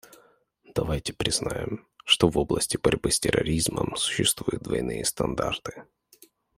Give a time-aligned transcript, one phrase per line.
[0.73, 5.85] Давайте признаем, что в области борьбы с терроризмом существуют двойные стандарты.